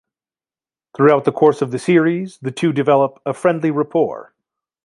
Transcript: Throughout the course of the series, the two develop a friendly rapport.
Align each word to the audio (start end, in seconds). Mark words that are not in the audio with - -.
Throughout 0.97 1.25
the 1.25 1.31
course 1.31 1.61
of 1.61 1.69
the 1.69 1.77
series, 1.77 2.39
the 2.39 2.49
two 2.49 2.73
develop 2.73 3.21
a 3.23 3.35
friendly 3.35 3.69
rapport. 3.69 4.33